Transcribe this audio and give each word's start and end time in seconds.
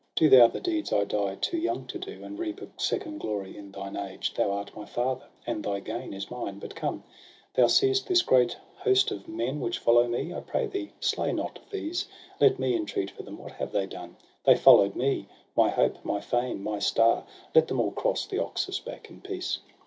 Do 0.15 0.29
thou 0.29 0.47
the 0.47 0.59
deeds 0.59 0.91
I 0.91 1.03
die 1.03 1.35
too 1.35 1.59
young 1.59 1.85
to 1.85 1.99
do, 1.99 2.23
And 2.23 2.39
reap 2.39 2.59
a 2.59 2.69
second 2.75 3.19
glory 3.19 3.55
in 3.55 3.69
thine 3.71 3.95
age; 3.95 4.33
Thou 4.33 4.49
art 4.49 4.75
my 4.75 4.83
father, 4.83 5.27
and 5.45 5.63
thy 5.63 5.79
gain 5.79 6.11
is 6.11 6.31
mine. 6.31 6.57
But 6.57 6.73
come! 6.73 7.03
thou 7.53 7.67
seest 7.67 8.07
this 8.07 8.23
great 8.23 8.57
host 8.77 9.11
of 9.11 9.27
men 9.27 9.59
Which 9.61 9.77
follow 9.77 10.07
me; 10.07 10.33
I 10.33 10.39
pray 10.39 10.65
thee, 10.65 10.93
slay 11.01 11.33
not 11.33 11.59
these! 11.69 12.07
Let 12.39 12.57
me 12.57 12.73
intreat 12.75 13.11
for 13.11 13.21
them; 13.21 13.37
vrhat 13.37 13.51
have 13.57 13.73
they 13.73 13.85
done? 13.85 14.15
They 14.43 14.55
follow'd 14.55 14.95
me, 14.95 15.27
my 15.55 15.69
hope, 15.69 16.03
my 16.03 16.19
fame, 16.19 16.63
my 16.63 16.79
star. 16.79 17.25
Let 17.53 17.67
them 17.67 17.79
all 17.79 17.91
cross 17.91 18.25
the 18.25 18.39
Oxus 18.39 18.79
back 18.79 19.07
in 19.11 19.21
peace. 19.21 19.59